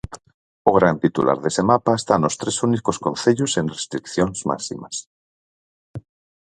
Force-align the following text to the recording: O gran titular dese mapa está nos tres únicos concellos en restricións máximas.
O 0.69 0.71
gran 0.77 0.95
titular 1.03 1.37
dese 1.43 1.63
mapa 1.71 1.91
está 2.01 2.15
nos 2.17 2.37
tres 2.41 2.55
únicos 2.67 2.97
concellos 3.05 3.51
en 3.59 3.65
restricións 3.75 4.39
máximas. 4.49 4.95